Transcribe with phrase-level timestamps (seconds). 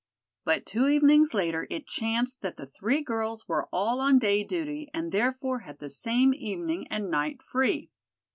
[0.45, 4.89] But two evenings later it chanced that the three girls were all on day duty
[4.95, 7.91] and therefore had the same evening and night free.